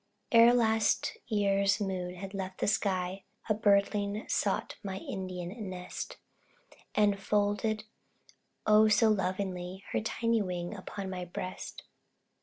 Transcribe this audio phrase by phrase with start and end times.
[0.31, 6.17] Ere last year's moon had left the sky, A birdling sought my Indian nest
[6.95, 7.83] And folded,
[8.65, 9.83] oh so lovingly!
[9.91, 11.83] Her tiny wings upon my breast.